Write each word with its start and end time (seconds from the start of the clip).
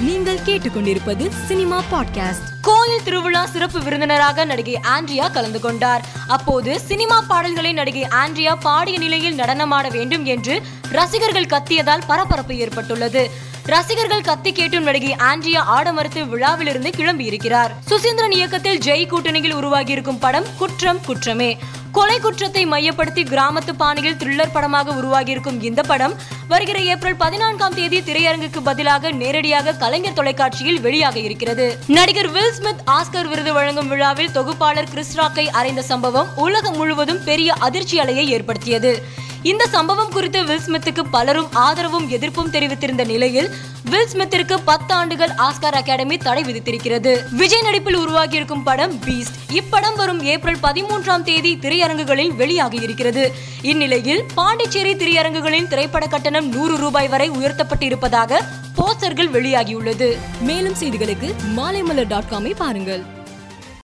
நீங்கள் 0.00 0.38
கேட்டுக்கொண்டிருப்பது 0.38 1.30
cinema 1.46 1.82
podcast. 1.92 2.46
கோயில் 2.60 3.02
திருவிழா 3.02 3.46
சிறப்பு 3.46 3.80
விருந்தினராக 3.80 4.44
நடிகை 4.44 4.80
ஆண்ட்ரியா 4.82 5.32
கலந்து 5.32 5.60
கொண்டார். 5.60 6.04
அப்போது 6.26 6.80
சினிமா 6.80 7.20
பாடல்களை 7.20 7.72
நடிகை 7.72 8.08
ஆண்ட்ரியா 8.10 8.54
பாடிய 8.60 8.98
நிலையில் 8.98 9.38
நடனமாட 9.38 9.88
வேண்டும் 9.90 10.24
என்று 10.24 10.62
ரசிகர்கள் 10.88 11.46
கத்தியதால் 11.46 12.06
பரபரப்பு 12.06 12.56
ஏற்பட்டுள்ளது. 12.56 13.30
ரசிகர்கள் 13.62 14.20
கத்தி 14.20 14.52
கேட்டும் 14.52 14.82
நடிகை 14.82 15.16
ஆண்ட்ரியா 15.18 15.58
ஆட 15.58 15.92
மறுத்து 15.92 16.24
விழாவிலிருந்து 16.24 16.88
கிளம்பி 16.88 17.24
இருக்கிறார் 17.24 17.74
சுசீந்திரன் 17.90 18.32
இயக்கத்தில் 18.32 18.78
ஜெய் 18.78 19.08
கூட்டணியில் 19.08 19.54
உருவாகியிருக்கும் 19.54 20.20
படம் 20.20 20.44
குற்றம் 20.58 21.04
குற்றமே. 21.06 21.58
கொலை 21.96 22.16
குற்றத்தை 22.20 22.62
மையப்படுத்தி 22.66 23.22
கிராமத்து 23.22 23.72
பாணியில் 23.82 24.16
த்ரில்லர் 24.20 24.52
படமாக 24.52 24.94
உருவாகியிருக்கும் 25.00 25.60
இந்த 25.68 25.82
படம் 25.82 26.14
வருகிற 26.48 26.78
ஏப்ரல் 26.92 27.16
பதினான்காம் 27.22 27.76
தேதி 27.78 27.98
திரையரங்குக்கு 28.08 28.60
பதிலாக 28.68 29.12
நேரடியாக 29.22 29.74
கலைஞர் 29.82 30.16
தொலைக்காட்சியில் 30.18 30.80
வெளியாக 30.86 31.16
இருக்கிறது. 31.16 31.66
நடிகர் 31.86 32.30
வில் 32.30 32.52
ஸ்மித் 32.52 32.82
ஆஸ்கர் 32.96 33.28
விருது 33.28 33.52
வழங்கும் 33.52 33.88
விழாவில் 33.88 34.32
தொகுப்பாளர் 34.32 34.90
கிறிஸ் 34.92 35.16
ராக்கை 35.18 35.46
அறைந்த 35.60 35.82
சம்பவம் 35.82 36.28
உலகம் 36.46 36.76
முழுவதும் 36.76 37.24
பெரிய 37.24 37.52
அதிர்ச்சி 37.68 37.98
அலையை 38.00 38.26
ஏற்படுத்தியது. 38.36 38.92
இந்த 39.50 39.66
சம்பவம் 39.72 40.12
குறித்து 40.12 40.44
வில் 40.44 40.62
ஸ்மித்துக்கு 40.66 41.06
பலரும் 41.14 41.48
ஆதரவும் 41.52 42.06
எதிர்ப்பும் 42.16 42.50
தெரிவித்திருந்த 42.54 43.04
நிலையில் 43.06 43.48
வில் 43.90 44.08
ஸ்மித்திற்கு 44.12 44.56
பத்து 44.68 44.94
ஆண்டுகள் 44.94 45.32
ஆஸ்கார் 45.46 45.76
அகாடமி 45.80 46.16
தடை 46.16 46.42
விதித்திருக்கிறது. 46.42 47.12
விஜய் 47.40 47.62
நடிப்பில் 47.62 47.98
உருவாகியிருக்கும் 47.98 48.62
படம் 48.62 48.94
பீஸ்ட் 49.06 49.36
இப்படம் 49.60 49.96
வரும் 49.96 50.22
ஏப்ரல் 50.22 50.60
பதிமூன்றாம் 50.62 51.22
தேதி 51.22 51.52
திரையரங்குகளில் 51.56 52.32
வெளியாகி 52.34 52.80
இருக்கிறது 52.82 53.32
இந்நிலையில் 53.62 54.24
பாண்டிச்சேரி 54.34 54.94
திரையரங்குகளின் 54.94 55.68
திரைப்பட 55.68 56.06
கட்டணம் 56.06 56.48
நூறு 56.48 56.76
ரூபாய் 56.76 57.08
வரை 57.08 57.28
உயர்த்தப்பட்டு 57.28 57.86
இருப்பதாக 57.86 58.42
போஸ்டர்கள் 58.76 59.34
வெளியாகியுள்ளது. 59.36 60.10
மேலும் 60.40 60.80
செய்திகளுக்கு 60.80 61.30
மாலைமலர் 61.58 62.10
டாட் 62.14 62.32
காமை 62.32 62.54
பாருங்கள். 62.56 63.15